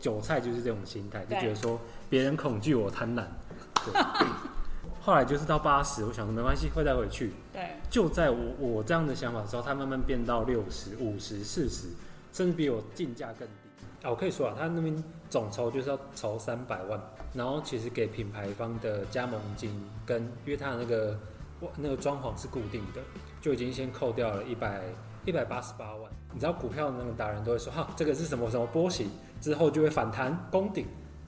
[0.00, 3.24] 韭菜就是这种心态，就觉得说别人恐惧我贪婪。
[3.84, 4.02] 对
[5.00, 7.32] 后来就是到八十，我想说没关系，会再回去。
[7.52, 11.88] 对，就在我我这样的想法之后，它慢慢变到六十、五十、四十，
[12.32, 14.06] 甚至比我进价更低。
[14.06, 17.00] 啊，我可以说啊，他那边总筹就是要筹三百万，
[17.32, 21.18] 然后其实给品牌方的加盟金跟，因为他的那个
[21.76, 23.00] 那个装潢是固定的，
[23.40, 24.82] 就已经先扣掉了一百
[25.24, 26.10] 一百八十八万。
[26.34, 29.10] 你知道股票的那个达人都会说，哈，这个是什么什么波形，
[29.40, 30.86] 之后就会反弹攻顶，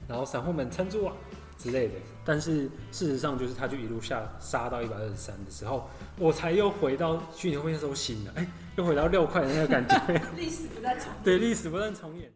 [0.08, 1.12] 然后散户们撑住啊
[1.56, 1.94] 之类的。
[2.24, 8.46] 但是事实上就是它就一路下杀到一百二十三的时候，我才又回到去年会那时候醒了，哎、
[8.76, 9.96] 又回到六块的那个感觉。
[10.36, 11.12] 历史不再重。
[11.24, 12.30] 对，历史不断重演。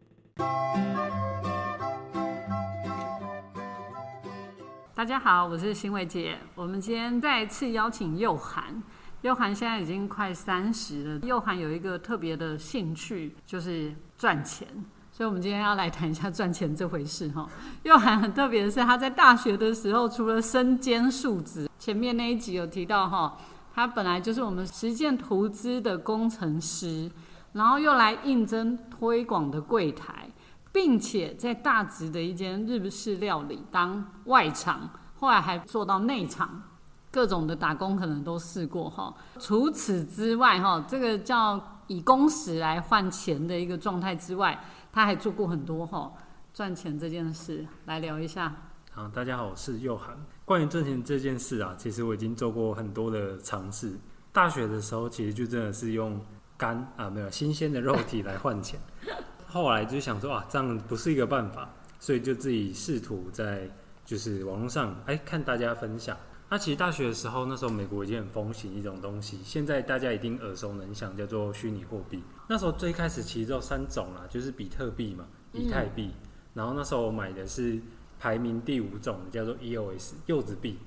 [4.93, 6.37] 大家好，我是欣伟姐。
[6.55, 8.81] 我们今天再次邀请佑涵。
[9.21, 11.19] 佑涵现在已经快三十了。
[11.27, 14.67] 佑涵有一个特别的兴趣，就是赚钱。
[15.15, 17.47] 所以，我们今天要来谈一下赚钱这回事哈。
[17.83, 23.37] 又涵很特别的是，他在大学的时候，除了身兼数职，前面那一集有提到哈，
[23.73, 27.09] 他本来就是我们实践投资的工程师，
[27.53, 30.27] 然后又来应征推广的柜台。
[30.73, 36.63] 并且在大直的一间日式料理当外场，后来还做到内场，
[37.09, 39.15] 各种的打工可能都试过哈。
[39.39, 44.61] 除此之外哈，这个叫以工时来换钱的一个状态之外，
[44.95, 46.09] 他还做过很多哈
[46.53, 48.55] 赚钱这件事，来聊一下。
[48.93, 50.15] 好，大家好，我是佑涵。
[50.45, 53.91] 关于赚钱这件事啊，其实我已经做过很多的尝试。
[54.31, 56.17] 大学的时候，其实就真的是用
[56.55, 58.79] 肝啊，没有新鲜的肉体来换钱。
[59.45, 63.69] 后来就想说啊，这样不是一个办法，所以就自己试图在
[64.05, 66.15] 就是网络上哎看大家分享。
[66.49, 72.23] 那其实大学的时候，那时候美国已经很风行一种东西，现在大家一定耳熟能详，叫做虚拟货币。
[72.47, 76.11] 那时候最开始其实只有三种啦，就是比特币嘛、以太币，
[76.53, 77.79] 然后那时候我买的是
[78.19, 80.77] 排名第五种，叫做 EOS 柚子币，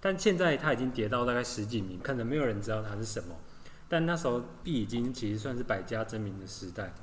[0.00, 3.34] 但现在它已经跌到大概十几名，可能没有人知道它是什么。
[3.88, 6.94] 但那时候币已经其实算是百家争鸣的时代。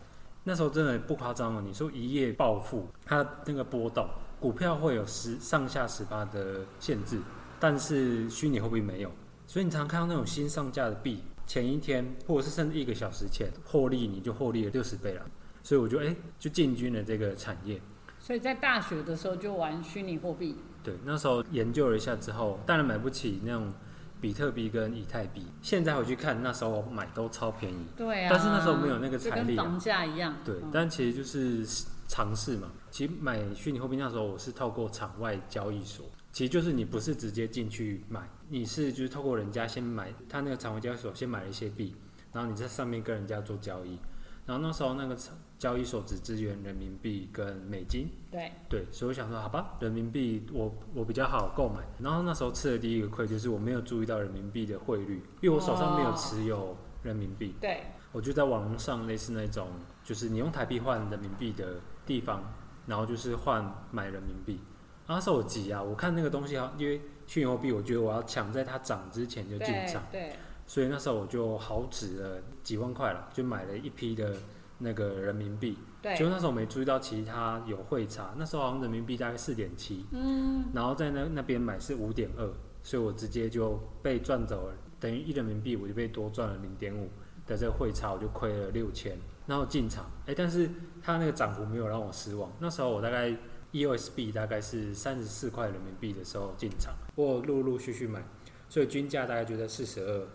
[0.45, 4.07] 那时候真的不夸张哦，你说一夜暴富，它那个波动，
[4.39, 7.19] 股票会有十上下十八的限制，
[7.65, 9.11] 但是虚拟货币没有，
[9.47, 15.25] 所以你常常看到那种新上架的币，前一天或者是甚至一个小时前获利，你就获利了六十倍了。
[15.63, 17.81] 所以我就哎、就进军了这个产业。
[18.19, 23.73] 所以在大学的时候就玩虚拟货币，对，那时候研究了一下之后，当然买不起那种
[24.21, 25.47] 比特币跟以太币。
[25.63, 27.87] 现在回去看，那时候买都超便宜。
[27.97, 28.27] 对啊。
[28.29, 30.37] 但是那时候没有那个财力啊跟房价一样。
[30.45, 31.65] 对，嗯但其实就是
[32.07, 32.69] 尝试嘛。
[32.91, 36.05] 其实买虚拟货币那时候我是透过场外交易所，
[36.35, 41.95] 其实就是你不是直接进去买，你是就是透过人家先买，他那个场外交易所先买了一些币，
[42.33, 43.97] 然后你在上面跟人家做交易。
[44.45, 45.17] 然后那时候那个
[45.57, 51.79] 交易所只支援人民币跟美金，对，对，所以我想说，好吧，人民币我我比较好购买。
[51.99, 59.69] 然后那时候吃的第一个亏就是我没有注意到人民币的汇率，因为我手上没有哦持有人民币，对，我就在网络上类似那种，
[60.03, 62.43] 就是你用台币换人民币的地方，
[62.85, 64.59] 然后就是换买人民币。
[65.07, 70.33] 那时候我急啊，我看那个东西好，因为虚拟货币，我觉得我要抢在它涨之前就进对场，对，
[70.65, 74.35] 所以那时候我就豪值了几万块了，就买了一批的
[74.79, 75.77] 那个人民币。
[76.01, 82.47] 对，就那时候我没注意到，其他有汇差，那时候好像人民币大概四点七，嗯，然后在那那边买是五点二，
[82.83, 87.09] 所以我直接就被赚走了，等于一人民币我就被多赚了零点五
[87.47, 89.17] 的这个汇差，我就亏了六千，
[89.47, 90.69] 然后进场，哎、但是
[91.01, 93.35] 它那个涨幅没有让我失望，那时候我大概
[93.75, 98.23] EOS 币大概是三十四块人民币的时候进场，我陆陆续续买，
[98.69, 100.27] 所以均价大概就在四十二。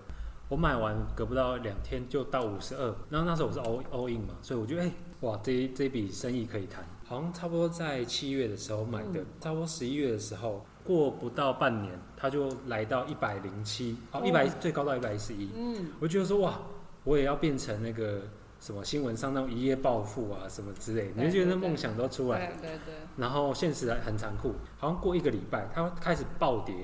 [0.50, 16.60] 我买完隔不到两天就到五十二，然后那时候我是 all all in 嘛，所以我觉得哎、哇，这一这笔生意可以谈，好像差不多在七月的时候买的，差不多十一月的时候，过不到半年，它就来到一百零七，哦，一百最高到一百一十一，嗯，我觉得说哇，
[17.04, 18.20] 我也要变成那个
[18.60, 22.56] 什么新闻上那种一夜暴富啊什么之类的，你就觉得梦想都出来了。
[22.60, 26.74] 对对对，然后现实很残酷，好像过一个礼拜，它开始暴跌，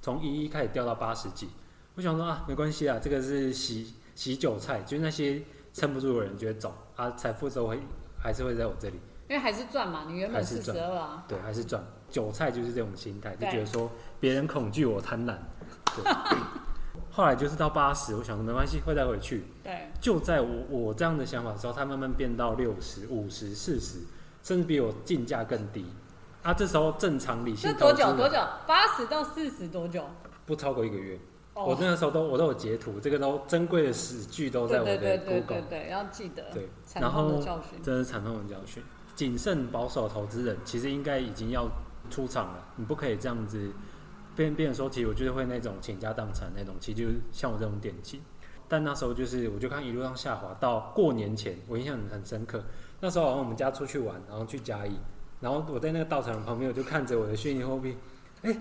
[0.00, 1.48] 从一一开始掉到八十几。
[1.94, 7.78] 我想说啊，没关系啊，这个是洗洗韭菜，就是那些撑不住的人就会走啊，财富都会
[8.18, 11.84] 还是会在我这里，因为还是赚嘛，你原本是赚十二啊，对，还是赚。
[12.08, 13.90] 韭菜就是这种心态，就觉得说
[14.20, 15.34] 别人恐惧我贪婪。
[15.96, 16.04] 对，
[17.16, 19.44] 后来就是到八十，我想说没关系，会再回去。
[19.64, 24.00] 对，就在我我这样的想法之后，它慢慢变到六十、五十、四十，
[24.42, 25.86] 甚至比我进价更低。
[26.42, 28.36] 啊，这时候正常理性这多久多久？
[28.66, 30.04] 八十到四十多久？
[30.44, 31.18] 不超过一个月。
[31.54, 37.80] 哦我那个时候都我都有截图，这个都珍贵的史据都在我的对对对对 Google，对对，要记得对惨然后痛的教训。
[37.82, 38.82] 这是惨痛的教训。
[39.14, 41.66] 谨慎保守投资人，其实应该已经要
[42.10, 42.62] 出场了。
[42.76, 43.72] 你不可以这样子
[44.36, 48.20] 变变成说，其实我就是会那种倾家荡产那种，其实就是像我这种典型。
[48.68, 52.62] 但那时候就是，我就看一路上下滑到过年前，我印象很深刻。
[53.00, 54.96] 那时候好像我们家出去玩，然后去嘉义，
[55.40, 57.96] 然后我在那个稻场旁边，我就看着我的虚拟货币，
[58.42, 58.56] 哎、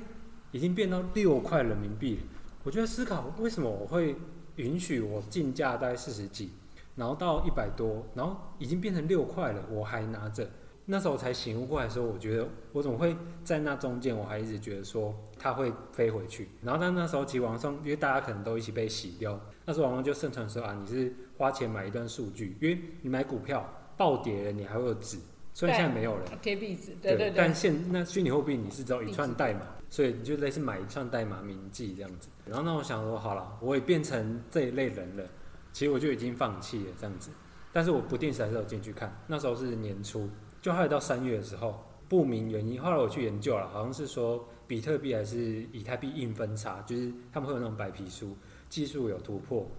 [0.52, 2.22] 已经变到六块人民币了。
[2.64, 4.16] 我就在思考，为什么我会
[4.58, 6.52] 允许我进价大概四十几，
[6.96, 10.48] 然后到一百多，然后已经变成六块了，我还拿着。
[10.88, 16.50] 那时候才醒悟过来说，我觉得我怎么会在那中间，我还一直觉得说它会飞回去。
[16.62, 23.68] 然后但那时候其实网上，因为大家可能都一起被洗掉，那时候网上就盛传说啊，你是花钱买一段数据，因为你买股票
[23.98, 25.18] 暴跌了，你还会有纸，
[25.54, 26.24] 虽然现在没有了。
[26.42, 32.30] 贴壁纸，对对对但，现那虚拟货币你是只有一串代码，所以你就类似买一串代码铭记这样子。
[32.46, 35.24] 然后那我想说，好了，我也变成这一类人了，
[35.74, 37.32] 其实我就已经放弃了这样子。
[37.74, 40.30] 但是我不定时还是有进去看，那时候是年初，
[40.66, 41.80] 就后来到三月的时候，
[42.10, 48.36] 不明原因，后来我去研究了，好像是说比特币还是以太币硬分叉，就是他们会有那种白皮书，
[48.68, 49.70] 技术有突破，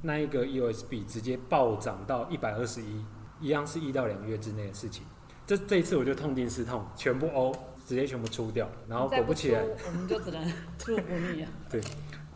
[0.00, 3.04] 那一个 EOSB 直接暴涨到一百二十一，
[3.38, 5.04] 一样是一到两个月之内的事情。
[5.46, 7.52] 这这一次我就痛定思痛，全部 O
[7.86, 10.42] 直接全部出掉，然后再果不其然，出， 我们就只能
[10.78, 11.02] 祝福
[11.34, 11.48] 你了。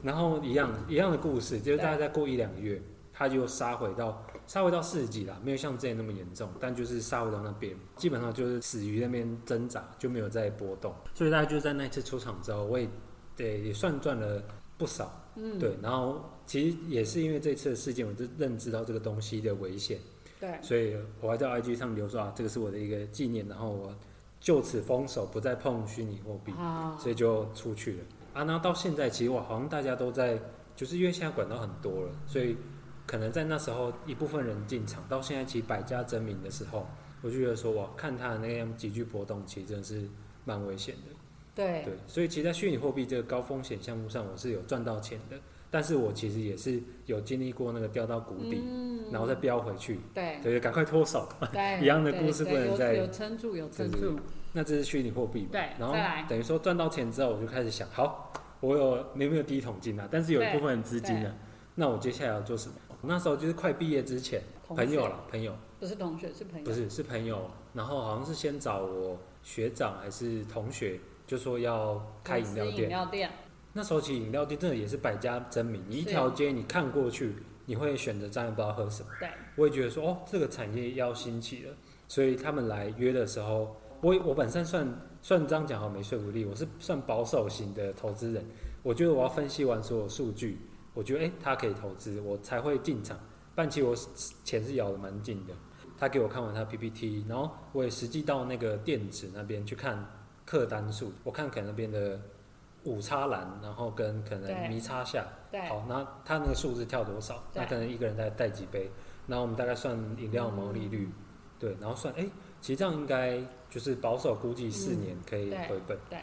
[0.03, 2.83] 然后一样一样的故事，就是大概再过一两个月，
[3.15, 10.94] 它就杀回到杀回到四十几啦，没有像之前那么严重，但就是杀回到那边，基本上就是死于那边挣扎，就没有再波动。
[11.14, 12.88] 所以大家就在那一次出场之后，我也
[13.37, 14.43] 对也算赚了
[14.76, 15.76] 不少，嗯，对。
[15.82, 19.99] 然后其实也是因为这次的事件，我就认知到这个东西的危险。
[20.41, 23.94] 对，所以我还在 IG 上留说啊，这个是我的一个纪念，然后我
[24.40, 27.99] 就此封手，不再碰虚拟货币，啊，所以就出去了
[28.35, 28.43] 啊。
[28.43, 30.38] 那到现在，其实我好像大家都在，
[30.76, 32.56] 就是因为现在管道很多了，所以
[33.06, 36.87] 可能在那时候一部分人进场，到现在其实百家争鸣的时候，
[37.23, 40.09] 我就觉得说，哇，看它的那样急剧波动，其实真的是
[40.45, 41.15] 蛮危险的。
[41.55, 45.37] 对，对，所以其实，在虚拟货币这个高风险项目上，我是有赚到钱的，
[45.71, 51.29] 但是我其实也是有经历过那个掉到谷底，嗯，然后再飙回去，对对，赶快脱手。
[51.53, 54.19] 对，一样的故事不能再有撑住，有撑住，
[54.53, 55.49] 那这是虚拟货币嘛？
[55.53, 55.95] 对然后
[56.29, 60.09] 等于说赚到钱之后，我就开始想，好，我有没有第一桶金啊？
[60.11, 61.35] 但是有一部分资金对呢，
[61.77, 62.75] 那我接下来要做什么？
[63.06, 72.89] 那时候就是快毕业之前，朋友了，朋友不是同学是朋友，不是是朋友，然后好像是先找我学长还是同学，就说要开饮料公司饮店。
[72.89, 73.31] 料店，
[73.73, 77.35] 那时候其实饮料店真的也是百家争鸣，你一是条街你看过去，
[77.67, 79.09] 你会选择站，不知道喝什么。
[79.19, 81.75] 对，我也觉得说，哦，这个产业要兴起了，
[82.09, 84.87] 所以他们来约的时候，我我本身算
[85.21, 88.45] 算这样讲好没说服力，我是算保守型的投资人。
[88.83, 90.59] 我觉得我要分析完所有数据，
[90.94, 93.19] 我觉得诶他可以投资，我才会进场。
[93.55, 93.94] 但其实我
[94.44, 95.52] 钱是咬得蛮紧的。
[95.99, 100.05] 他给我看完他 PPT，然后我也实际到那个店子那边去看
[100.44, 102.20] 客单数，我看可能那边的
[102.82, 107.43] 五叉栏，然后跟可能迷叉下，对，好，那他那个数字跳多少？
[107.52, 107.62] 对。
[107.62, 108.90] 那可能一个人再带几杯，
[109.26, 111.12] 然后我们大概算饮料毛利率，嗯。
[111.61, 112.26] 对，然后算，哎、
[112.61, 113.40] 其实这样应该
[113.70, 115.97] 就是保守估计四年可以回本。
[116.11, 116.19] 对。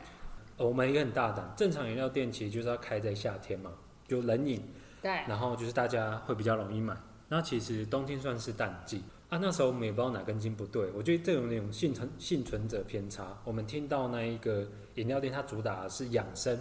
[0.58, 3.72] 呃我们也很大胆，正常饮料店其实就是要开在夏天嘛，
[4.12, 4.62] 就冷饮，
[5.02, 6.94] 对，然后就是大家会比较容易买。
[7.30, 13.42] 那其实冬天算是淡季啊，那时候我们也不知道哪根筋不对，我觉得这种那种幸存幸存者偏差。
[13.46, 16.54] 我们听到那一个饮料店它主打的是养生，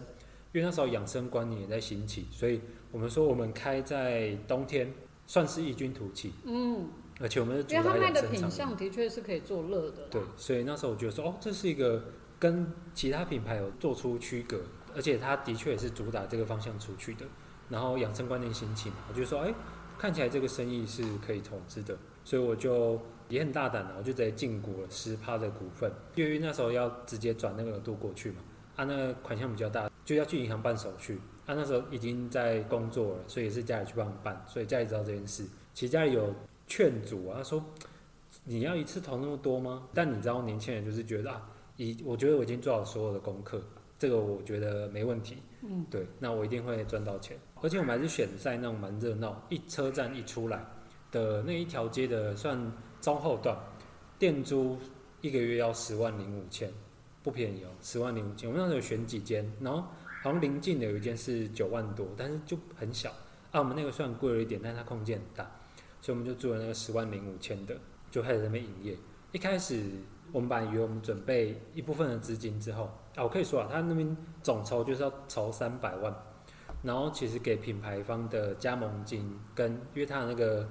[0.53, 2.61] 因为那时候养生观念也在兴起，所以
[2.93, 4.95] 我们说我们开在冬天
[5.27, 6.89] 算是异军突起，嗯，
[7.19, 8.49] 而且我们是主因为他打卖的品。
[8.49, 12.05] 相的确是可以做热的，对，所以那时候我觉得说，哦，这是一个
[12.39, 14.61] 跟其他品牌有做出区隔，
[14.95, 17.27] 而且它的确也是主打这个方向出去的。
[17.71, 19.55] 然后养生观念心情，我就说，哎，
[19.97, 28.39] 看起来这个生意是可以投资的，所以我就也很大胆的，我就直接进股了十趴的股份，因为那时候要直接转那个额度过去嘛，
[28.77, 31.19] 啊，那款项比较大，就要去银行办手续。
[31.47, 35.45] 啊，那时候已经在工作了，所以也是家里去帮我办，所以家里知道这件事。
[35.75, 36.33] 其实家里有
[36.69, 37.65] 劝阻啊，说
[38.45, 39.89] 你要一次投那么多吗？
[39.93, 43.61] 但你知道，年轻人就是觉得啊，以我觉得我已经做好所有的功课，
[44.01, 45.37] 这个我觉得没问题。
[45.63, 47.37] 嗯，对，那我一定会赚到钱。
[47.61, 50.65] 而且我们还是选在那种蛮热闹，一车站一出来
[51.13, 52.59] 的那一条街的算
[53.03, 53.55] 中后段，
[54.19, 54.79] 店租
[55.21, 56.73] 一个月要十万零五千，
[57.23, 58.49] 不便宜哦，十万零五千。
[58.49, 59.83] 我们那时候有选几间，然后
[60.23, 63.11] 好像临近的有一间是九万多，但是就很小
[63.51, 63.61] 啊。
[63.61, 65.45] 我们那个算贵了一点，但是它空间很大，
[66.01, 67.77] 所以我们就租了那个十万零五千的，
[68.11, 68.97] 就开始在那边营业。
[69.33, 69.85] 一开始
[70.33, 72.85] 我们本来以为我们准备一部分的资金之后
[73.17, 76.15] 啊，我可以说啊，他那边总筹就是要筹三百万，
[76.83, 80.69] 然后其实给品牌方的加盟金跟因为他的那个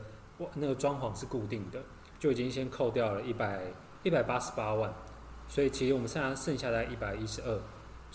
[0.55, 1.79] 那个装潢是固定的，
[2.17, 3.61] 就已经先扣掉了一百
[4.03, 4.93] 一百八十八万，
[5.47, 7.59] 所以其实我们剩下剩下的一百一十二，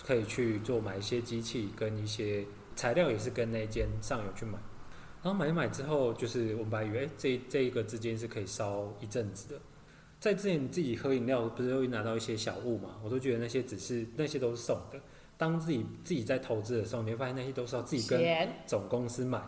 [0.03, 4.59] 可以去做买一些机器跟一些材料，也是跟那间上游去买。
[5.23, 9.61] 然后买一买之后，就是我们本来以为，哎，这这一个资金是可以烧一阵子的。
[10.25, 12.99] 在之前自己喝饮料，不是会拿到一些小物嘛？
[13.05, 14.99] 我都觉得那些只是那些都是送的。
[15.37, 19.39] 当自己自己在投资的时候，你会发现那些都是要自己跟总公司买。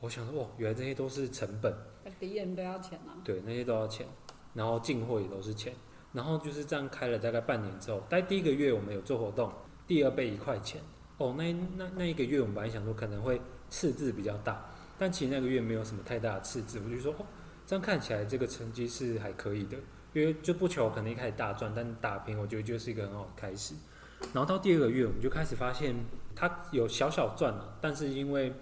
[0.00, 1.74] 我想说，哇，原来这些都是成本。
[2.20, 3.16] 敌人都要钱啊。
[3.24, 4.06] 对，那些都要钱，
[4.52, 5.72] 然后进货也都是钱。
[6.12, 9.50] 然后就是这样开了大概半年之后，在第一个月我们有做活动，
[9.86, 10.78] 第二杯一块钱。
[11.16, 14.62] 哦，那那那一个月我们本来想说可能会赤字比较大。
[14.98, 17.24] 但其实那个月没有什么太大的赤字，我就说哦，
[17.66, 19.78] 这样看起来这个成绩是还可以的，
[20.12, 23.74] 因为就不求可能一开始大赚，但打平我觉得就是一个很好的开始。
[24.32, 25.94] 然后到第二个月，我们就开始发现
[26.34, 28.52] 它有小小赚了，但是因为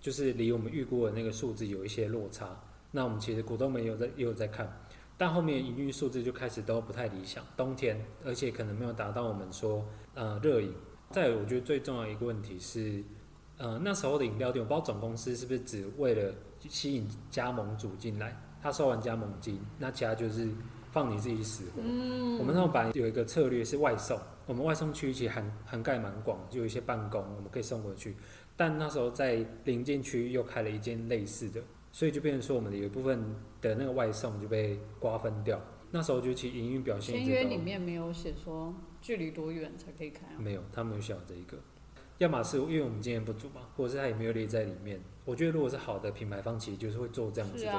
[0.00, 2.48] 就是离我们预估的那个数字有一些落差，
[2.90, 4.80] 那我们其实股东们也有在也有在看，
[5.16, 9.84] 但后面营运数字就开始都不太理想，冬天而且可能没有达到我们说
[10.14, 10.74] 呃热饮。
[11.10, 13.02] 再有我觉得最重要一个问题是。
[13.56, 20.48] 呃，那时候的饮料店，我不知道总公司是不是只为了吸引加盟主进来，他收完加盟金，那其他就是
[20.94, 21.82] 放你自己死活。
[21.84, 28.14] 嗯，我们那种版有一个策略是外送，我们外送区其实涵涵盖蛮广，就有一些办公我们可以送过去，
[28.56, 31.60] 但那时候在临近区又开了一间类似的，
[31.90, 33.20] 所以就变成说我们的有一部分
[33.60, 35.60] 的那个外送就被瓜分掉。
[35.90, 37.16] 那时候就其实营运表现。
[37.16, 40.26] 签约里面没有写说距离多远才可以开。
[40.38, 41.58] 没有，他们有写这一个。
[42.18, 45.00] 要么是因为我们经验不足嘛，或者是他也没有列在里面。
[45.24, 47.70] 我觉得如果是好的品牌方，其实就是会做这样子的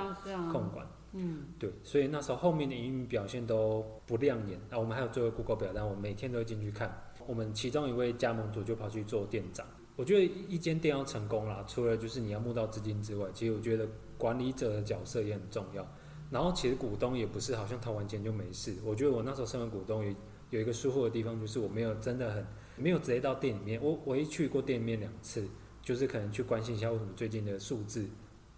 [0.51, 0.85] 控管。
[1.15, 4.59] 嗯，对，所以那时候后面的营运表现都不亮眼。
[4.69, 6.93] 那我们还有做 Google 表单，我每天都会进去看。
[7.25, 9.65] 我们其中一位加盟主就跑去做店长。
[9.95, 15.87] 我觉得一间店要成功啦，除了就是你要募到资金之外，其实我觉得管理者的角色也很重要。
[16.29, 18.75] 然后其实股东也不是好像投完钱就没事。
[18.83, 20.13] 我觉得我那时候身为股东，有
[20.49, 22.45] 有一个疏忽的地方，就是我没有真的很。
[22.77, 25.47] 没有直接到店里面，我我一去过店里面两次，
[25.81, 28.05] 就是可能去关心一下为什么最近的数字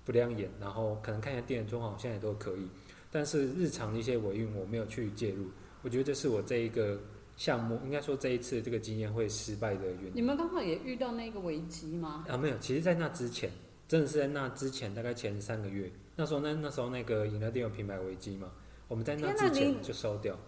[0.08, 2.66] 不亮眼，然后可能看一下店的状况，现在都可以。
[3.12, 5.48] 但是日常的一些维运我没有去介入，
[5.82, 6.98] 我觉得这是我这一个
[7.36, 10.12] 项目，应该说这一次这个经验会失败的原因。
[10.14, 12.24] 你们刚好也遇到那个危机吗？
[12.30, 13.52] 啊，没有，其实，在那之前，
[13.86, 18.50] 真的是在那之前，大概前三个月，那时候那那时候那个饮料店有品牌危机嘛，
[18.88, 20.40] 我们在那之前就收掉。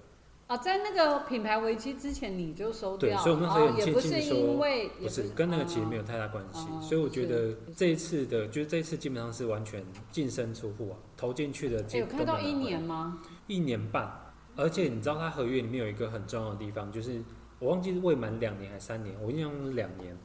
[0.49, 4.57] 啊，在那个品牌危机之前你就收掉，对，所以我们那时候很庆幸说，
[4.99, 11.85] 不是跟那个其实没有太大关系，所以我觉得这一次的，就是这一次基本上是完全净身出户啊，投进去的。
[11.95, 13.19] 有看到一年吗？
[13.45, 14.11] 一年半，
[14.55, 17.21] 而且你知道它合约里面有一个很重要的地方，就是
[17.59, 20.17] 我忘记是未满两年还是三年，我印象是两年，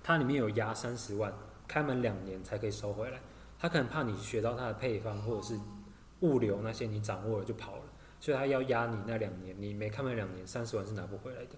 [0.00, 1.34] 它里面有压三十万，
[1.66, 3.20] 开满两年才可以收回来，
[3.58, 5.58] 他可能怕你学到他的配方或者是
[6.20, 7.81] 物流那些你掌握了就跑了。
[8.22, 11.56] 所以他要压你那两年，你没开满两年，三十万是拿不回来的。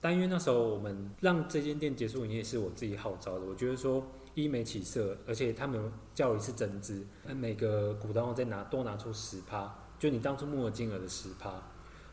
[0.00, 7.04] 但因为那时候我们让这间店结束营业是我自己号召的，我觉得说一没起色，而且他们叫一次增资，
[7.34, 11.60] 每个股东再拿多拿出十趴，就你当初募的金额的十趴。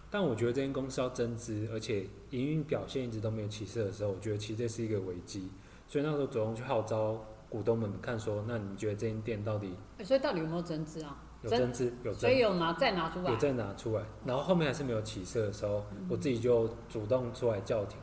[0.09, 5.51] 但我觉得这间公司要增资，而且营运表现一直都没有起色的时候，我觉得其实这是一个危机。
[5.87, 9.75] 所以那时候主动去号召股东们看说，那你觉得这间店到底？
[10.03, 11.21] 所以到底有没有增资啊？
[11.43, 17.97] 有针织，有所以有拿再拿出来，有再拿出来，然后后面还是没有起色的时候，我自己就主动出来叫停，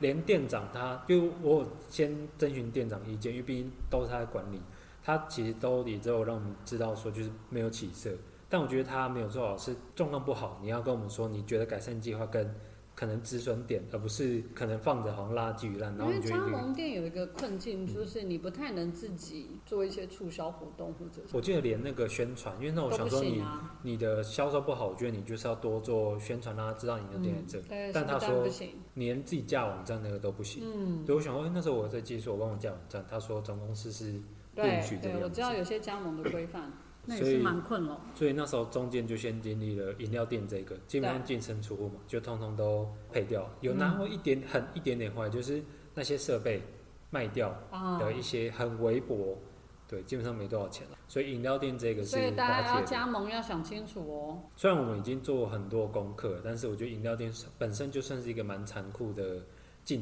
[0.00, 4.60] 连店长他，就我先征询店长意见，因为毕竟都是他在管理，
[5.02, 8.10] 他其实都也只有让我们知道说就是没有起色，
[8.48, 12.54] 但我觉得他没有做好是状况不好，你要跟我们说你觉得改善计划跟。
[12.96, 15.94] 可能止损点，而不是可能放着好像垃圾一样。
[16.00, 21.20] 因为加盟店有一个困境，就是你不太能自己做一些促销活动或者。
[21.32, 23.44] 我记得连那个宣传，因为那我想说你
[23.82, 27.92] 你的销售不好，我觉得你就是要多做宣传，让他知道你的店在这。
[27.92, 28.48] 但他说
[28.94, 30.62] 连自己架网站那个都不行。
[30.64, 31.04] 嗯。
[31.04, 35.02] 对，我想说，那时候我在技术，我帮我架网站，他说总公司是允许的。
[35.02, 36.72] 对，我知道有些加盟的规范。
[37.08, 38.00] 所以蛮困了。
[38.14, 43.48] 所以那时候中间就先经历了饮料店这个，基本上净身出户嘛，就通通都赔掉。
[43.60, 45.62] 有拿过一点很一点点坏，就是
[45.94, 46.62] 那些设备
[47.10, 47.54] 卖掉
[48.00, 49.38] 的一些很微薄，
[49.86, 50.96] 对，基本上没多少钱了。
[51.08, 52.08] 所以饮料店这个是。
[52.08, 54.42] 所以大家要加盟要想清楚哦。
[54.56, 59.42] 虽然我们已经做很多功课，但是我觉得饮料店本身就算是一个蛮残酷的。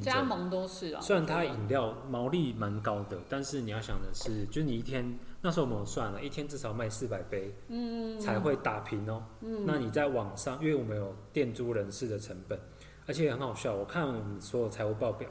[0.01, 9.23] 加盟都是啊，虽然它饮料毛利蛮高的，但是你要想的是，就是你一天那时候我们算了，一天至少卖四百杯，嗯，才会打平哦。
[9.43, 12.59] 嗯，那你在网上，因为我们有店租人事的成本，
[13.07, 15.29] 而且很好笑，我看我们所有财务报表，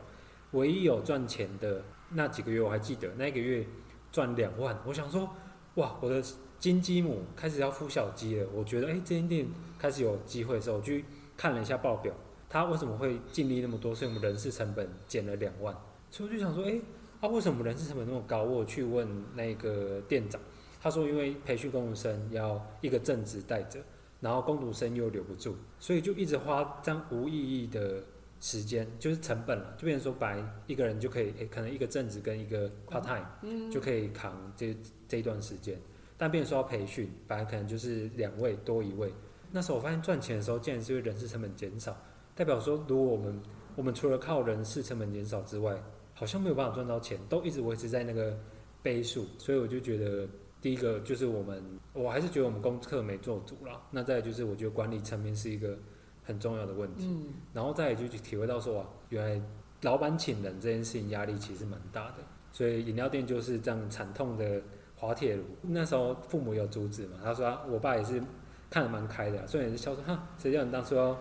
[0.51, 3.65] 唯一有赚钱的那几个月，我还记得那个月
[4.11, 5.27] 赚两万，我想说，
[5.75, 6.23] 哇，我的
[6.59, 9.47] 金鸡母开始要孵小鸡了，我觉得哎、这间店
[9.79, 11.03] 开始有机会的时候，我去
[11.35, 12.13] 看了一下报表，
[12.47, 13.95] 它为什么会净利那么多？
[13.95, 15.75] 所以我们人事成本减了两万，
[16.11, 16.79] 所以我就想说，哎、
[17.23, 18.43] 啊为什么人事成本那么高？
[18.43, 20.41] 我有去问那个店长，
[20.81, 23.79] 他说因为培训工读生要一个正职带着，
[24.19, 28.03] 然后工读生又留不住，所以就一直花这样无意义的
[28.41, 34.75] 时间，就是成本了，就变成说，本来一个人就可以，诶可能一个正职跟一个 part time，、就可以扛这
[35.07, 35.79] 这一段时间，
[36.17, 39.13] 但变成说要培训，本来可能就是两位多一位，
[39.49, 41.95] 那时候我发现赚钱的时候，竟然是因为人事成本减少，
[42.35, 43.41] 代表说，如果我们
[43.77, 45.81] 我们除了靠人事成本减少之外，
[46.13, 48.37] 好像没有办法赚到钱，都一直维持在那个
[48.81, 50.27] 倍数，所以我就觉得。
[50.63, 53.81] 第一个就是我们，我还是觉得我们功课没做足啦。
[53.91, 55.77] 那再就是，我觉得管理层面是一个
[56.23, 57.05] 很重要的问题。
[57.05, 59.45] 嗯，然后再来就去体会到说啊，原来
[59.81, 62.19] 老板请人这件事情压力其实蛮大的，
[62.53, 64.61] 所以饮料店就是这样惨痛的
[64.95, 65.43] 滑铁卢。
[65.63, 68.23] 那时候父母有阻止嘛，他说、啊、我爸也是
[68.69, 71.13] 看得蛮开的啊、虽然也是笑说哈，谁叫你当初要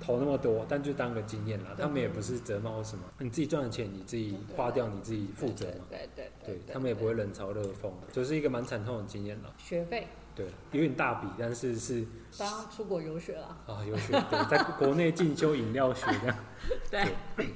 [0.00, 1.70] 投那么多，但就当个经验啦。
[1.78, 5.84] 他们也不是责骂或什么，你自己赚的钱你自己花掉，你自己负责嘛。
[5.90, 9.52] 对对对他们也不会冷嘲热讽，就是一个蛮惨痛的经验了。
[9.58, 12.06] 学费，对，有点大笔，但是是
[12.38, 16.38] 当出国游学了，啊游学，对，在国内进修饮料学这样。
[16.90, 17.46] 对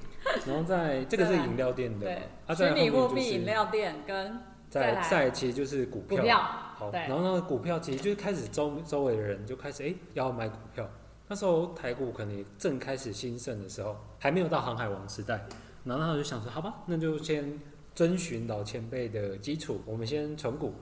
[0.47, 2.07] 然后在这个是饮料店的
[2.55, 10.89] 虚拟货币饮料店跟再再来再来其实就是股票，股票，好，然后那个股票其实就是开始周周围的人就开始哎、要买股票，
[11.31, 15.47] 那时候台股可能正开始兴盛的时候，还没有到航海王时代，
[15.85, 17.57] 然后他就想说好吧，那就先
[17.95, 20.75] 遵循老前辈的基础，我们先存股，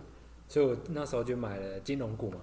[0.48, 2.40] 所以我那时候就买了金融股嘛，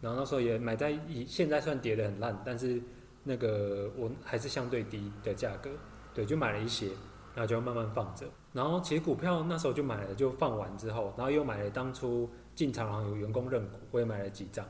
[0.00, 2.82] 然后那时候也买在以现在算跌得很烂，但是
[3.22, 5.70] 那个我还是相对低的价格，
[6.12, 6.88] 对，就买了一些，
[7.36, 8.26] 然后就慢慢放着。
[8.52, 14.66] 然后其实股票那时候就买了，就放完之后，然后又买了当初进场行有员工认股，我也买了几张，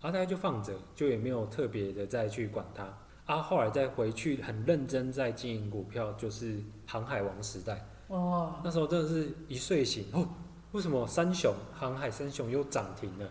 [0.00, 2.84] 然后大家就放着，就也没有特别的再去管它。
[3.26, 7.86] 啊，后来再回去很认真在经营股票，就是航海王时代。
[8.06, 10.26] 哦，那时候真的是一睡醒哦，
[10.72, 13.28] 为什么三雄航海三雄又涨停了？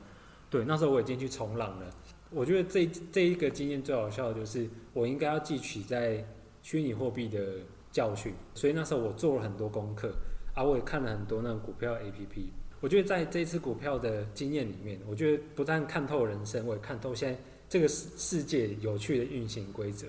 [0.50, 1.86] 对，那时候我已经去冲浪了。
[2.30, 6.24] 我觉得这这一个经验最好笑的就是，我应该要汲取在
[6.62, 7.42] 虚拟货币的
[7.90, 10.14] 教训，所以那时候我做了很多功课，
[10.54, 12.52] 啊，我也看了很多那种股票 A P P。
[12.80, 20.08] 我觉得在这一次股票的经验里面，我觉得不但看透人生，我也看透现在这个世世界有趣的运行规则。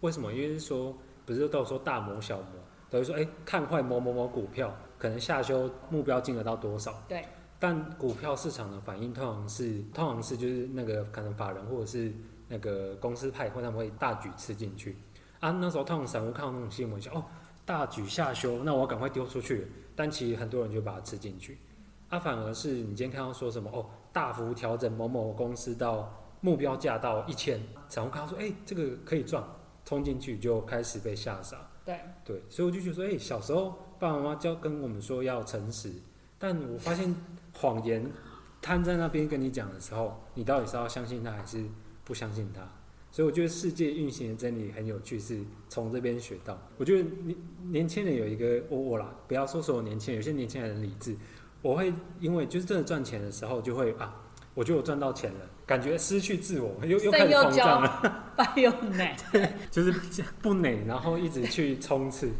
[0.00, 0.32] 为什么？
[0.32, 2.46] 因为是说，不是都说大摩小摩，
[2.88, 7.02] 等于说，哎、看坏某某某股票，可能下修目标金额到多少？
[7.08, 7.24] 对。
[7.60, 12.12] 但股票市场的反应通常是，通常是就是那个可能法人或者是
[12.46, 14.96] 那个公司派，或他们会大举吃进去。
[15.40, 17.24] 啊，那时候通常散户看到那种新闻，想哦，
[17.66, 19.66] 大举下修，那我要赶快丢出去。
[19.96, 21.58] 但其实很多人就把它吃进去。
[22.08, 29.42] 啊，反而是你今天看到说什么哦，大幅调整某某公司到目标价到一千，散户看到说，哎、这个可以赚，
[29.84, 31.70] 冲进去就开始被吓傻。
[31.84, 35.92] 对，对，所以我就觉得说，哎、小时候爸爸妈妈教跟我们说要诚实，
[36.38, 37.14] 但我发现
[37.52, 38.10] 谎言
[38.62, 41.64] 摊在那边跟你讲的时候，你到底是要相信他还是
[42.04, 42.66] 不相信他？
[43.10, 46.58] 所以我觉得世界运行的真理很有趣，是从这边学到。
[46.76, 47.36] 我觉得年
[47.70, 51.16] 年轻人有一个我我啦，不要说所有年轻人，有些年轻人很理智，
[51.62, 54.14] 我会因为就是真的赚钱的时候，就会啊，
[54.54, 58.32] 我觉得我赚到钱了，感觉失去自我，又又开始膨胀了。
[58.36, 59.16] 白有奶，
[59.70, 59.92] 就是
[60.40, 62.30] 不馁，然后一直去冲刺。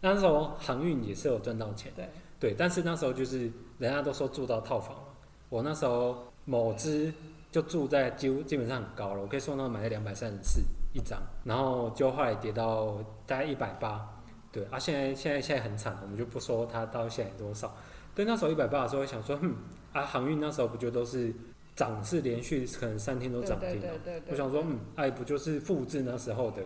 [0.00, 2.08] 那时候航运也是有赚到钱，对。
[2.40, 5.04] 对，但是那时候就是人家都说住到套房嘛，
[5.48, 7.10] 我那时候某只
[7.50, 10.60] 就住在几乎基本上很高了，我可以说那买了两百三十四
[10.92, 14.06] 一张，然后就后来跌到大概一百八，
[14.52, 17.74] 对啊，现在现在现在很惨，我们就不说它到现在多少，
[18.14, 19.54] 对，那时候一百八的时候，我想说，哼，
[19.92, 21.32] 啊，航运那时候不就都是
[21.74, 26.62] 涨是连续可能三天都涨停对了我想说，嗯，哎，不就是复制那时候的？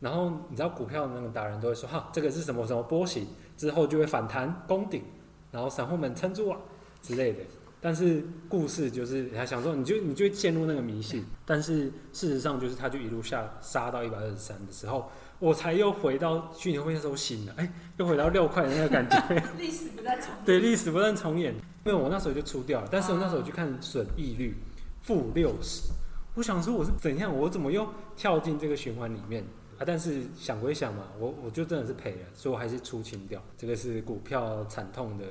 [0.00, 5.02] 然后你知道股票那个达人都会说，哈，这个是什么什么波形，之后就会反弹攻顶，
[5.50, 6.58] 然后散户们撑住啊
[7.02, 7.40] 之类的。
[7.80, 11.24] 但是故事就是他想说，你就你就会陷入那个迷信。
[11.46, 19.42] 但是事实上就是，他就一路下杀到一百二十三的时候，我才又回到虚拟货币的时候醒了，哎，又回到六块的那个感觉。
[19.56, 21.54] 历史不再重演对，历史不断重演。
[21.84, 24.54] 因为我那时候就出掉了，但是我那时候去看损益率
[25.00, 25.84] 负六十，
[26.34, 29.42] 我想说我是怎样，我怎么又跳进这个循环里面
[29.78, 29.84] 啊？
[29.86, 33.42] 但是想归想嘛，我我就真的是赔了，所以我还是出清掉。
[33.56, 35.24] 这个是股票惨痛的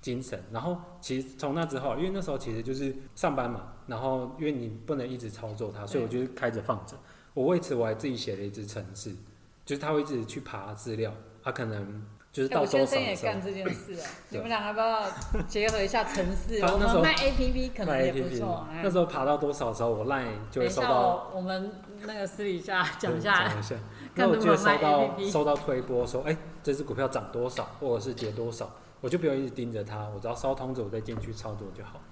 [0.00, 0.40] 精神。
[0.52, 6.94] 然后其实从那之后，因为那时候其实就是上班嘛，然后因为你不能一直操作它，所以我就开着放着。
[7.34, 9.12] 我为此我还自己写了一支程式，
[9.66, 12.02] 就是他会一直去爬资料，他可能。
[12.32, 15.10] 就是哎我到周先生也干这件事啊，你对们两个要不要
[15.48, 18.66] 结合一下城那时候我们卖 APP 可能卖也不错。
[18.70, 21.30] 哎那时候爬到多少的时候，我 line 就会收到。
[21.32, 23.74] 我我们那个私底下讲一下讲，一下。
[24.16, 32.02] 那我就会收到收到推波说，哎、这只股票涨多少，或者是跌多少，我就不用一直盯着它，我只要烧通知我再进去操作就好。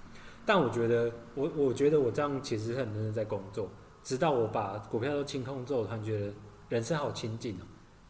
[0.43, 3.69] 但我觉得，我我觉得我这样其实很认真在工作，
[4.01, 6.33] 直到我把股票都清空之后，我突然觉得
[6.69, 7.63] 人生好清静哦、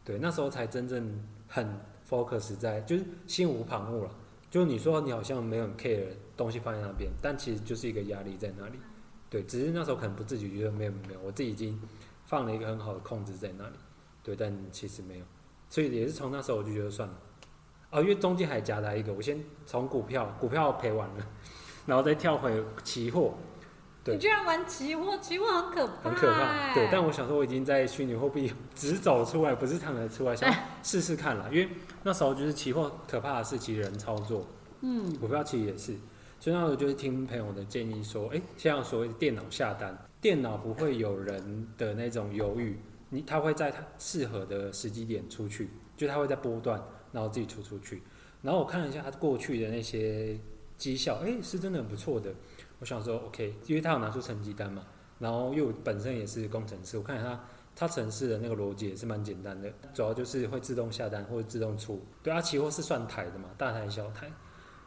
[0.04, 4.10] 对，那时候才真正很 focus 在，就是心无旁骛了。
[4.50, 8.78] 就你说你好像没有 care 东西放在那边，但其实就是一个压力在那里。
[9.28, 11.78] 对，只是那时候可能不自觉觉得没有没有，我自己已经
[12.24, 13.74] 放了一个很好的控制在那里。
[14.22, 15.24] 对，但其实没有，
[15.68, 17.14] 所以也是从那时候我就觉得算了。
[17.90, 21.26] 哦，因为中间还夹杂一个，我先从股票，股票赔完了，
[21.84, 23.34] 然后再跳回期货，
[24.14, 26.40] 你居然玩期货，期货很可怕、很可怕。
[26.42, 31.48] 哎对，但我想说我已经在虚拟货币只走出来，不是躺着出来，想 试试看了。
[31.52, 31.68] 因为
[32.02, 34.46] 那时候就是期货可怕的是其实人操作，
[34.82, 35.94] 嗯，股票其实也是。
[36.38, 48.02] 所以那时候就是听朋友的建议说，哎、像所谓的电脑下单，电脑不会有人的那种犹豫，你它会在它适合的时机点出去，就它会在波段，然后自己出出去。
[48.42, 50.38] 然后我看了一下它过去的那些
[50.76, 52.30] 绩效，哎、是真的很不错的。
[52.78, 54.82] 我想说 OK，因为他有拿出成绩单嘛，
[55.18, 57.40] 然后又本身也是工程师，我看他
[57.74, 62.04] 他城市的那个逻辑也是蛮简单的，主要就是会自动下单或者自动出。
[62.22, 64.30] 对啊，期货是算台的嘛，大台小台，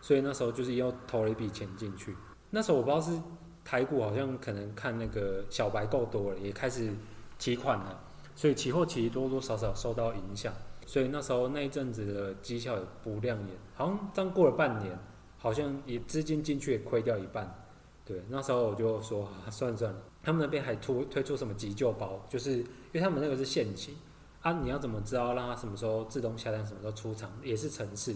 [0.02, 2.16] 所以那时候就是又投了一笔钱进去。
[2.52, 3.20] 那时候我不知道是
[3.64, 6.92] 台股好像可能看那个小白够多了，也开始
[7.38, 8.00] 提款了，
[8.36, 10.54] 所以期货其实多多少少受到影响。
[10.86, 14.98] 所以那时候那一阵子的绩效也不亮眼，好像刚过了半年，
[15.38, 17.66] 好像也资金进去也亏掉一半。
[18.10, 23.96] 对，那时候我就说、啊、算了算了，他们那边还推推出什么急救包，就是因为他们那个是限期
[24.42, 28.14] 啊，你要怎么知道让他什么时候自动下单，什么时候出厂，也是程式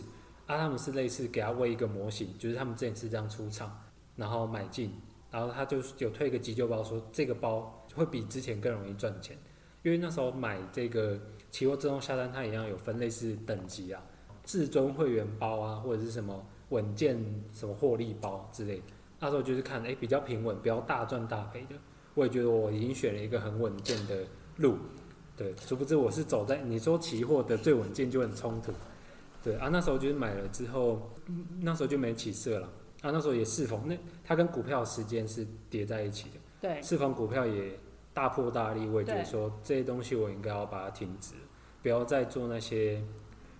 [0.47, 3.83] 啊，他们是类似给他喂一个模型，就是他们之前是这样出厂，
[4.15, 4.91] 然后买进，
[5.29, 9.37] 然后他就有推一个急救包，说这个包会比之前更容易赚钱，
[9.83, 11.19] 因为那时候买这个
[11.51, 14.01] 期货自动下单，它一样有分类似等级啊，
[14.43, 18.83] 至尊会员包啊，或者是什么稳健什么获利包之类的。
[19.23, 21.75] 那时候就是看，哎、比较平稳，不要大赚大赔的。
[22.13, 24.17] 我也觉得我已经选了一个很稳健的
[24.57, 24.75] 路，
[25.37, 28.73] 对，殊不知我是走在你说期货的最稳健就很冲突，
[29.41, 32.67] 对啊，那时候就是买了之后，嗯那时候就没起色了，
[33.01, 37.79] 啊，那时候也适逢那它跟股票时间是叠在一起的，对，适逢股票也
[38.13, 41.33] 大破大立，我也觉得说这些东西我应该要把它停止，
[41.81, 43.01] 不要再做那些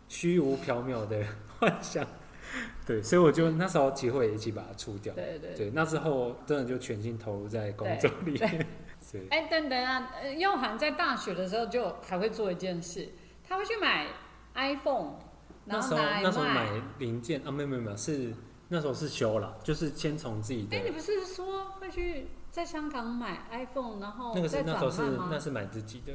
[0.09, 1.25] 虚无缥缈的
[1.57, 2.05] 幻想，
[2.85, 5.13] 对，所以我就那时候机会也一起把它出掉。
[5.13, 5.53] 对对。
[5.55, 8.65] 对，那之后真的就全心投入在工作里面。
[9.11, 13.09] 对，哎，等等啊，呃佑涵在大学的时候就还会做一件事，
[13.47, 14.07] 他会去买
[14.55, 15.17] iPhone，
[15.65, 18.33] 然那时候后拿来那时候买零件啊，没有没有没有，是
[18.69, 25.01] 那时候是修了，就是先从自己的哎，你不是说会去在香港买 iPhone，然后那个是再那时候是？
[25.29, 26.13] 那是买自己的，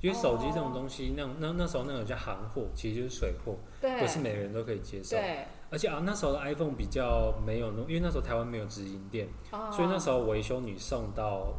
[0.00, 5.16] 因为手机这种东西，那那那时候那种叫行货，其实就是水货，对，不是每个人都可以接受。
[5.16, 11.54] 对，而且啊，那时候的 iPhone 比较没有那，因为那时候台湾没有直营店，哦所以那时候维修女送到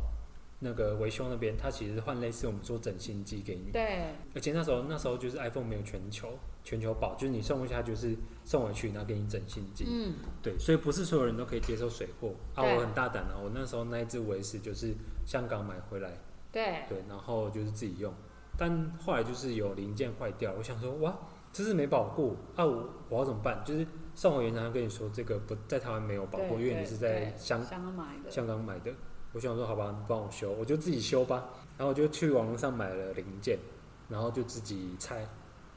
[0.59, 3.71] 那个维修那边，它其实换类似我们说整新机给你。
[3.71, 6.27] 对而且那时候那时候就是 iPhone 没有全球
[6.63, 9.85] 全球保，就是你送回去它就是送回去，然后给你整新机。
[9.87, 12.63] 嗯，对，所以不是所有人都可以接受水货啊。
[12.63, 14.93] 我很大胆啊，我那时候那一只维斯就是
[15.25, 16.11] 香港买回来，
[16.51, 18.13] 对对，然后就是自己用。
[18.57, 21.17] 但后来就是有零件坏掉，我想说哇，
[21.59, 23.61] 这是没保护啊，我我要怎么办？
[23.65, 28.89] 就是送回原厂跟你说这个不在台湾没有保固，对对因为你是在香香港买的，香港买的。
[29.33, 31.49] 我想说好吧，你帮我修，我就自己修吧。
[31.77, 33.59] 然后我就去网络上买了零件，
[34.07, 35.27] 然后就自己拆。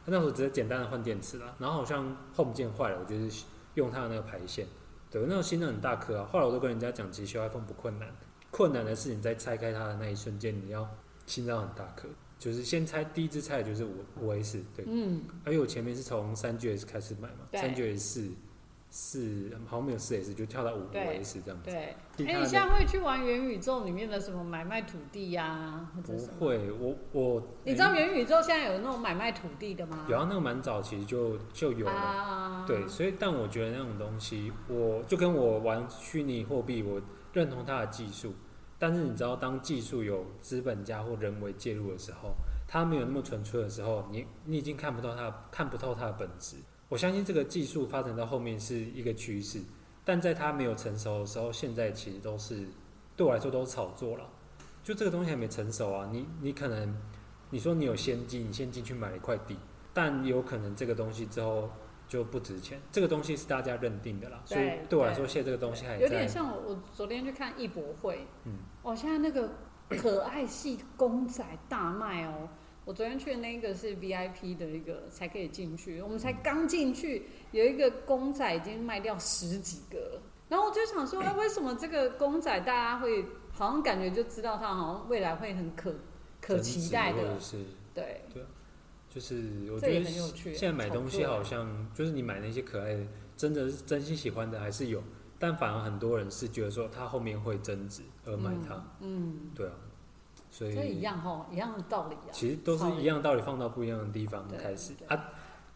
[0.05, 4.65] 那时候只是简单的换电池啦，然后好像 home 键坏了，我就是用它的那个排线。
[5.11, 6.29] 对，那个新的很大颗啊。
[6.31, 8.09] 后来我都跟人家讲，其实修 iPhone 不困难，
[8.53, 10.89] 困难的是你在拆开它的那一瞬间，你要
[11.27, 12.09] 心脏很大颗。
[12.43, 18.31] 就是先猜第一支猜的就是五五 S，对，嗯，而且我前面是从三 GS 开始买嘛，对三 GS 四
[18.91, 21.71] 四好像没有四 S 就跳到五五 S 这样子。
[21.71, 21.95] 对。
[22.27, 26.17] 哎，你现在会去玩元宇宙里面的什么买卖土地呀，不？
[26.45, 30.05] 会，我我你知道元宇宙现在有那种买卖土地的吗？
[30.11, 31.93] 有啊，那个蛮早其实就就有了。
[31.93, 37.01] 啊，对，所以但我觉得那种东西，我就跟我玩虚拟货币，我
[37.33, 38.35] 认同它的技术，
[38.83, 42.35] 但是你知道，当技术有资本家或人为介入的时候，
[42.67, 46.57] 它没有那么纯粹的时候，你你已经看不到它，看不透它的本质。
[46.89, 49.61] 我相信这个技术发展到后面是一个趋势，
[50.05, 52.67] 但在它没有成熟的时候，现在其实都是
[53.15, 54.29] 对我来说都是炒作了。
[54.83, 56.93] 就这个东西还没成熟啊，你你可能
[57.51, 59.57] 你说你有先机，你先进去买了一块地，
[59.95, 61.71] 但有可能这个东西之后
[62.13, 62.79] 就不值钱。
[62.93, 66.29] 这个东西是大家认定的啦，所以对我来说，现在这个东西还有点。
[66.29, 69.49] 像我，我昨天去看艺博会，嗯，哦，现在那个
[69.89, 72.51] 可爱系公仔大卖哦。
[72.85, 80.23] 我昨天去的那个是 VIP 的一个才可以进去，我们才刚进去，有一个公仔已经卖掉十几个了。
[80.51, 85.95] 然后我就想说，哎，为什么这个公仔大家会好像感觉就知道它好像未来会很可
[86.43, 87.57] 可期待的是
[87.95, 88.23] 对，
[89.15, 95.03] 就是我觉得现在买东西好像就是你买那些可爱的，真的是真心喜欢的还是有，
[95.39, 99.75] 但反而很多人是觉得说它后面会增值而买它，嗯，对啊，
[100.51, 102.33] 所以一以样哈，一样的道理啊。
[102.33, 105.29] 其实都是一样道理，放到不一样的地方开始对啊。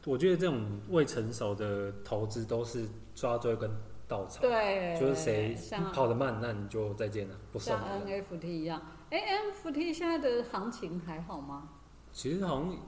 [0.07, 3.71] 我觉得这种未成熟的投资都是抓最后一根
[4.09, 8.07] 稻草，对，就是谁像跑得慢，那你就再见了，不送像。
[8.07, 9.19] NFT 一样，哎
[9.65, 11.69] ，NFT 现在的行情还好吗？
[12.13, 12.79] 其实好像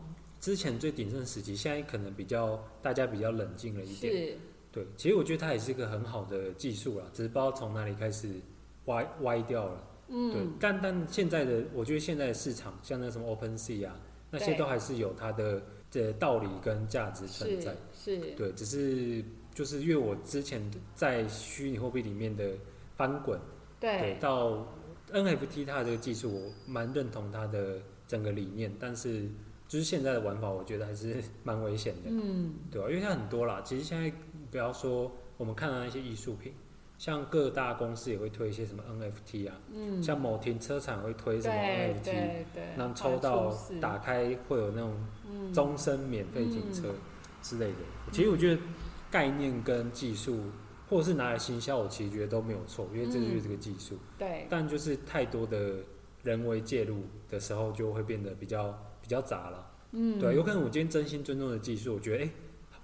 [0.40, 4.12] 之前最鼎盛时期，现在可能比较大家比较冷静了一点。
[4.12, 4.36] 是，
[4.70, 8.28] 对，其实我觉得它也是一个很好的技术啦，只是不知道从哪里开始
[8.86, 9.84] 歪歪掉了。
[10.08, 13.94] 嗯对嗯，，但但现在的我觉得现在的市场，像那什么 OpenSea 啊，
[14.30, 17.76] 那些都还是有它的的道理跟价值存在。
[17.92, 19.22] 是，对，只是
[19.54, 20.62] 就是因为我之前
[20.94, 22.52] 在虚拟货币里面的
[22.96, 23.38] 翻滚，
[23.78, 24.66] 对，对，到
[25.12, 29.28] NFT 它的这个技术，我蛮认同它的整个理念，但是
[29.68, 34.10] 就是现在的玩法，我觉得还是 蛮危险的，嗯，对吧、因为它很多啦，其实现在
[34.50, 36.52] 不要说我们看到那些艺术品，
[36.96, 44.94] 像各大公司也会推一些什么 NFT 啊，嗯，像某停车场会推什么 NFT，对对，那抽到打开会有那种
[45.30, 45.52] 嗯。
[45.52, 46.94] 终身免费停车
[47.42, 47.78] 之类的。
[48.12, 48.60] 其实我觉得
[49.10, 50.38] 概念跟技术，
[50.90, 53.96] 或者是拿来行销，我其实觉得都没有错，因为这就是这个技术。
[54.18, 55.76] 对，但就是太多的
[56.22, 59.70] 人为介入的时候，就会变得比较比较杂了。
[59.92, 62.32] 嗯，对，有可能我今天真心尊重的技术，我觉得哎、诶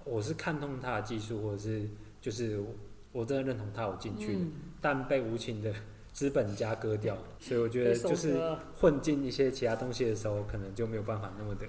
[0.03, 1.87] 我是看通他的技术，或者是
[2.19, 2.67] 就是我
[3.11, 4.51] 我真的认同他，我进去，嗯。
[4.81, 5.71] 但被无情的
[6.11, 11.67] 资本家割掉，所以我觉得就是混进一些其他东西的时候，可能就没有办法那么的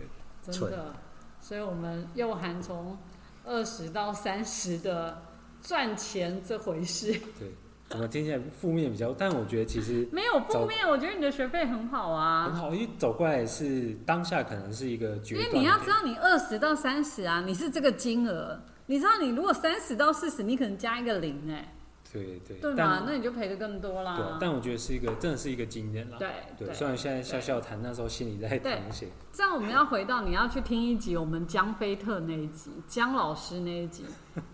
[0.50, 0.70] 蠢。
[0.70, 0.94] 真的，
[1.38, 2.96] 所以我们又含从
[3.44, 5.20] 二十到三十的
[5.60, 7.52] 赚钱这回事，对。
[7.88, 9.12] 怎么听起来负面比较？
[9.12, 12.59] 但我觉得其实没有负面，我觉得你的学费很好啊很啊。
[12.59, 15.46] 好，因为走过来是当下可能是一个决断点。
[15.46, 18.61] 因为你要知道，你二十到三十啊，你是这个金额。
[18.87, 21.75] 你知道，你如果三十到四十，你可能加一个零哎、
[22.12, 23.03] 对对，对但吗？
[23.07, 24.38] 那你就赔的更多对啦。
[24.40, 26.16] 但我觉得是一个真的是一个经验啦。
[26.18, 29.09] 对对，虽然现在笑笑谈，那时候心里在淌血。
[29.33, 34.05] 这样我们要回到你要去听一集我们江菲特那一集，江老师那一集，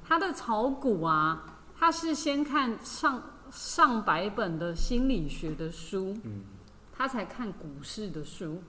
[0.03, 1.45] 他的炒股啊，
[1.83, 6.45] 他是先看上上百本的心理学的书，嗯，
[6.93, 8.63] 他才看股市的书，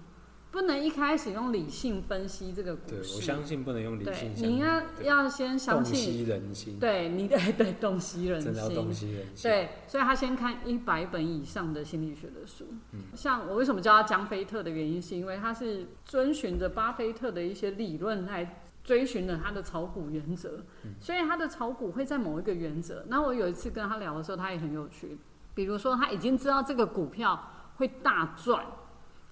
[0.49, 3.21] 不能一开始用理性分析这个股对，我市。
[3.21, 9.09] 相信不能用理对性，你应该对要先相洞信，悉人心，对你 对对洞悉人真的要洞心。
[9.09, 9.43] 悉人心。
[9.43, 12.65] 对，所以他先看一百本以上的心理学的书。
[12.93, 20.63] 嗯像我为什么叫他江菲特的原因，是因为他是遵循着巴菲特的一些理论来追寻了他的炒股原则，
[20.99, 23.05] 所以他的炒股会在某一个原则。
[23.07, 25.17] 那我有一次跟他聊的时候，他也很有趣，
[25.53, 28.65] 比如说他已经知道这个股票会大赚，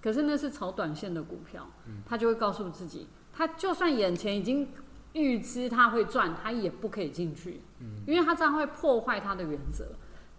[0.02, 1.68] 可是那是炒短线的股票，
[2.06, 4.68] 他就会告诉自己，他就算眼前已经
[5.12, 7.60] 预知他会赚，他也不可以进去，
[8.06, 9.84] 因为他这样会破坏他的原则。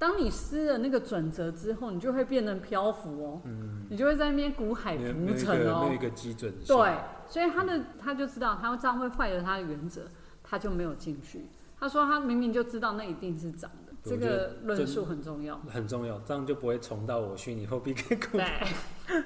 [0.04, 5.98] 当你失了那个准则之后，你就会变成漂浮哦，嗯，你就会在那边股海浮沉哦个没有一。
[5.98, 6.76] 个基准线。
[6.76, 6.98] 对，
[7.30, 10.02] 所以他的他就知道他这样会坏了他的原则，
[10.44, 11.46] 他就没有进去。
[11.80, 15.58] 他说他明明就知道那一定是涨的，这个论述很重要。
[15.70, 18.38] 很重要，这样就不会重到我虚拟货币跟股。
[18.38, 18.44] 对，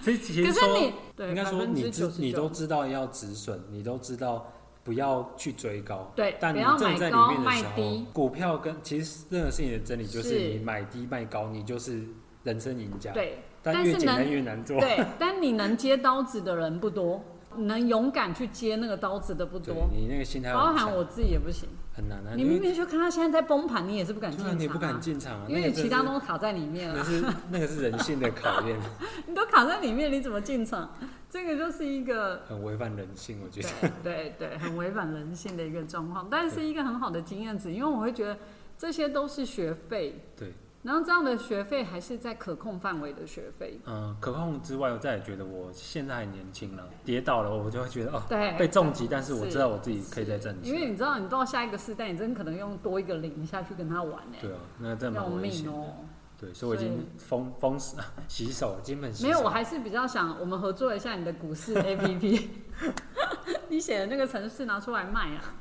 [0.00, 4.50] 其实其可是实说你对应该说你知你都知道要止损，你都知道
[4.88, 6.10] 不要去追高。
[6.16, 12.02] 对，但你不要真的在里面的时候股票跟其实任何事情的真理就是是你买低卖高，你就是
[12.42, 13.12] 人生赢家。
[13.12, 14.80] 对但越简单越难做。
[14.80, 17.22] 对，但你能接刀子的人不多，
[17.58, 21.68] 能勇敢去接那个刀子的不对多，你那个心态包含我自己也不行。
[21.92, 22.32] 很难啊。
[22.36, 28.78] 你因为明明就看他现在在崩盘，你也是不敢进场、不敢进场啊，因为你其他都卡在里面了，那是那个是人性的考验，
[29.26, 30.90] 你都卡在里面，你怎么进场？
[31.30, 33.68] 这个就是一个很违反人性，我觉得。
[34.02, 38.38] 对对对，很违反人性的一个状况，但是一个很好的经验值，因为我会觉得
[38.78, 40.54] 这些都是学费，对，
[40.88, 50.74] 然后这样的学费还是在可控范围的学费，嗯，可控之外，我再也觉得我现在还年轻了，跌倒了我就会觉得哦，对，被重击，但是我是知道我自己可以再站起来。
[50.74, 55.92] 因为你知道，你到下一个世代，你真可能用多一个零下去跟他玩呢、对啊，那真蛮危险哦、
[56.40, 59.12] 对，所以我已经封封死 洗手，基本。
[59.22, 62.48] 没有，我还是比较想我们合作一下你的股市 APP。
[63.68, 65.57] 你己写的那个程式拿出来卖啊，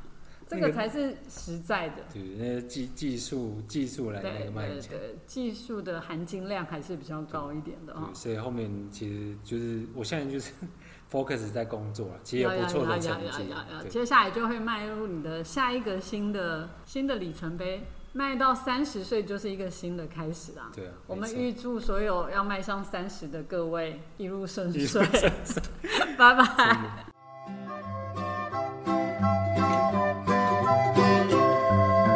[0.47, 1.95] 这那个个才是实在的。
[2.13, 4.97] 对，那个技技术技术来那卖钱。
[5.25, 8.09] 技术的含金量还是比较高一点的哦，。
[8.13, 10.51] 所以后面其实就是我现在就是
[11.11, 17.83] focus 在工作了， 其实有不错的成绩接下来就会迈入你的下一个新的新的里程碑，
[18.13, 20.71] 迈到三十岁就是一个新的开始啦。
[20.73, 25.05] 对啊，我们预祝所有要迈向三十的各位一路顺遂，
[26.17, 27.16] 拜拜。